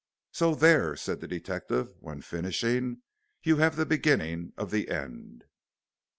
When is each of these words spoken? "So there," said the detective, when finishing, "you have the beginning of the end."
"So 0.31 0.55
there," 0.55 0.95
said 0.95 1.21
the 1.21 1.27
detective, 1.27 1.93
when 1.99 2.21
finishing, 2.23 3.03
"you 3.43 3.57
have 3.57 3.75
the 3.75 3.85
beginning 3.85 4.51
of 4.57 4.71
the 4.71 4.89
end." 4.89 5.43